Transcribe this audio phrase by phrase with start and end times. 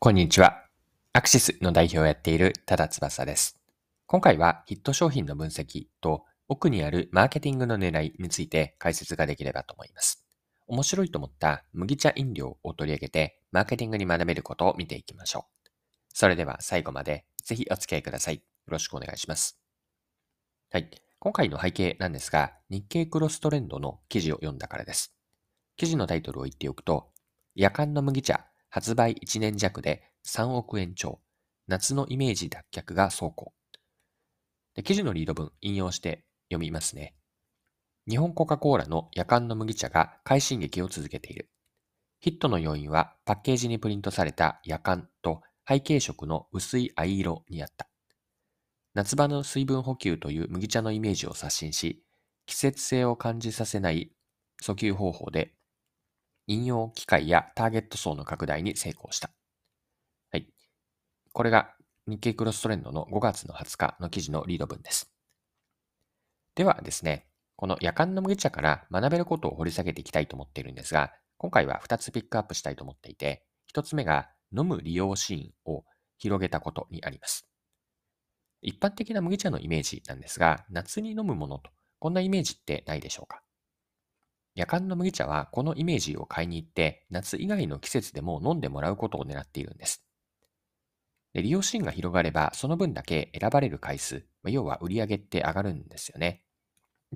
[0.00, 0.62] こんにちは。
[1.12, 3.60] アクシスの代表をやっている多田翼です。
[4.06, 10.24] 今回はヒット商品の分析と奥にあるマーケティングの狙いについて解説ができればと思います。
[10.68, 15.68] 面白いと思った麦茶飲料を取り上げてマーケティングに学べることを見ていきましょう。
[16.14, 18.36] それでは最後までぜひお付き合いください。
[18.36, 19.58] よろしくお願いします。
[20.70, 20.88] はい。
[21.18, 25.12] 今回の背景なんですが、日経クロストレンドの記事を読んだからです。
[25.76, 27.08] 記事のタイトルを言っておくと、
[27.56, 31.20] 夜間の麦茶発売1年弱で3億円超。
[31.66, 33.52] 夏のイメージ脱却が走行。
[34.74, 37.14] で記事のリード文引用して読みますね。
[38.08, 41.50] 日本コカ・コーラの夜間の麦茶が快進撃を続けている。
[42.20, 47.88] ヒットの要因はパッケージにプリントされた夜間と背景色の薄い藍色にあった。
[48.94, 52.02] 夏場の水分補給という麦茶のイメージを刷新し、
[52.46, 54.10] 季節性を感じさせない
[54.62, 55.54] 訴求方法で
[56.48, 59.30] 引用機会やターゲット層の拡大に成功した。
[60.32, 60.48] はい。
[61.32, 61.74] これが
[62.06, 65.12] 日経クロストレンドの5月の20日の記事のリード文です。
[66.54, 75.84] ではですね、この夜間の麦茶から学べることを掘り下げていきたいと思っているんですが、今回は2つピックアップしたいと思っていて、1つ目が飲む利用シーンを
[76.16, 77.46] 広げたことにあります。
[78.62, 83.42] 一般的な麦茶のイメージなんですが、夏に飲むものと、こんなイメージってないでしょうか？
[84.58, 90.04] 夜間の麦茶はこのイメージを買いに行って夏以外の季節でも飲んでもらうことを狙っているんです。
[91.32, 96.42] で利用シーンが広がればその分だけ選ばれる回数、要は売り上げって上がるんですよね。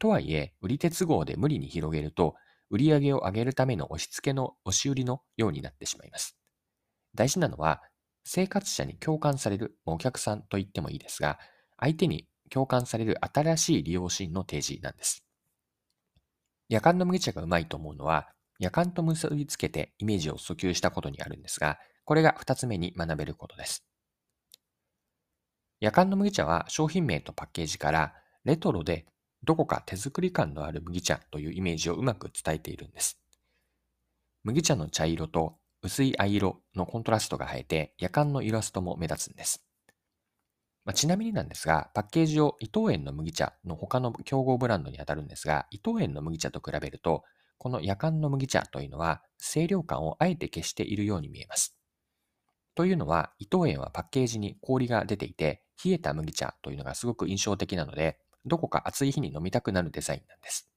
[0.00, 2.34] とはいえ、売り手都合で無理に広げると
[2.70, 6.36] 売り上げを上げるための押し付けの押し売りのようになってしまいます。
[7.14, 7.82] 大事なのは
[8.24, 11.38] 生活者に共感されるお客さんと言ってもいいですが、
[11.78, 15.27] 相手に共感される新しい利用シーンの提示なんです。
[16.68, 23.84] 夜間の麦茶がうまいと思うのは、夜間と結びつけてイメージを訴求したことにあるんですが、これが二つ目に学べることです。
[25.80, 29.06] 夜間の麦茶は商品名とパッケージからレトロで
[29.44, 33.18] どこか手作り感のある麦茶というイメージをうまく伝えているんです。
[34.42, 39.67] 麦茶の茶色と薄い藍色のコントラストが映えて夜間のイラストも目立つんです。
[40.88, 47.24] まあ、ちなみになんですが、パッケージを伊藤園の麦茶の他の競合ブランドに当たるんですが、伊藤園の麦茶と比べると、
[47.58, 51.76] この夜間の麦茶というのは、清涼感をあえて消しているように見えます。
[52.74, 60.70] というのは、伊藤園はパッケージに氷が出ていて、冷えた麦茶というのがすごく印象的なので、どこか暑い日に飲みたくなるデザインなんです。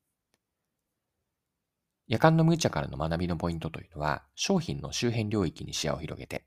[2.08, 6.44] 夜間の麦茶からの学びのポイントというのは、商品の周辺領域に視野を広げて、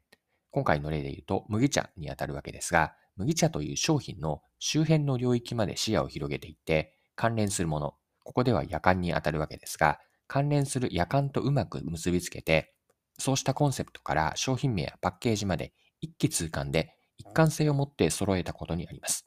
[0.50, 7.94] 今回の例で言うと麦茶にあたるわけですが、麦茶という商品の周辺の領域まで視野を広げていって、関連するもの、
[8.24, 12.74] ここでは夜間に当たるわけですが、関連する夜間とうまく結びつけて、
[13.18, 19.26] そうしたコンセプトから商品名やパッケージまで一気通貫で一貫性を持って揃えたことにあります。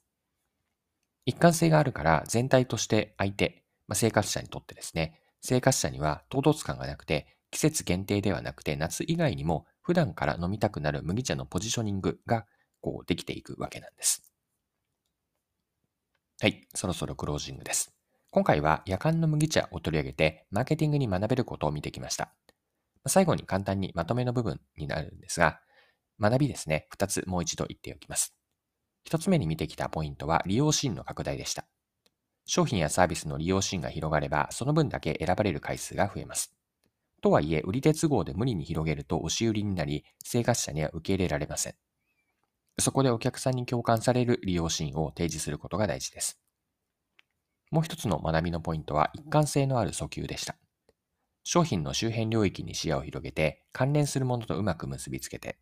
[1.25, 12.45] 一貫性があるから全体として相手、まあ、生活者にとってですね、生活者には唐突感がなくて、季節限定ではなくて夏以外にも普段から飲みたくなる麦茶のポジショニングが
[12.81, 14.31] こうできていくわけなんです。
[16.39, 17.93] はい、そろそろクロージングです。
[18.29, 22.31] 今回は夜間の麦茶を取り上げて、マーケティングに学べることを見てきました。
[23.07, 25.59] 最後に簡単にまとめの部分になるんですが、
[26.19, 28.35] 学びですね、2つもう一度言っておきます。
[29.05, 31.65] 1つ目に見てきたポイントは利用シーンの拡大でした。
[32.45, 36.53] 商品やサービスの利用シーンが広がれば、その分だけ選ばれる回数が増えます。
[37.21, 41.75] とはいえ、売り手都合で無理に広げると押し売りになり、生活者には受け入れられません。
[42.79, 46.39] そこでお客さんに共感される利用シーンを提示することが大事です。
[47.71, 50.55] もう一つの学びのポイントは一貫性のある訴求でした。
[51.43, 55.57] 商品の周辺領域に視野を広げて、関連するものとうまく結びつけて、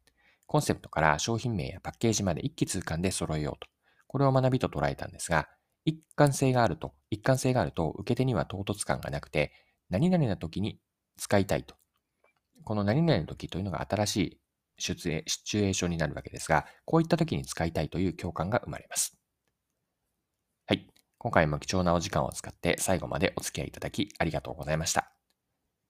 [0.47, 3.67] コンセプトから商品名やパッケージまで一気通貫で揃えようと、
[4.07, 5.47] これを学びと捉えたんですが、
[5.85, 9.51] 一貫性があると、一貫性があると、受け手には唐突感がなくて、
[9.89, 10.79] 何々な時に
[11.17, 11.75] 使いたいと。
[12.63, 14.39] この何々の時というのが新しい
[14.77, 19.17] シチュエーションになるわけですが、こういった時に使いたいという共感が生まれます。
[20.67, 20.87] はい。
[21.17, 25.11] 今回も貴重なお時間を使って最後までお付き合いいただきありがとうございました。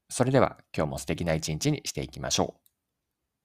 [0.10, 2.65] それでは今日も素敵な一日にしていきましょう。